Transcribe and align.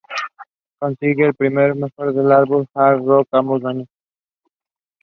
Consiguieron 0.79 1.27
el 1.27 1.35
premio 1.35 1.59
al 1.59 1.75
mejor 1.75 2.07
álbum 2.33 2.61
de 2.63 2.69
Hard 2.73 3.05
rock 3.05 3.27
ambos 3.33 3.63
años. 3.63 3.87